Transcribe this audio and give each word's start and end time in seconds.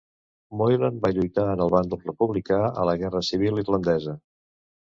Moylan 0.61 0.95
va 1.03 1.11
lluitar 1.17 1.43
en 1.51 1.61
el 1.67 1.71
bàndol 1.75 2.01
republicà 2.07 2.59
a 2.85 2.89
la 2.91 2.99
guerra 3.03 3.25
civil 3.31 3.65
irlandesa. 3.67 4.21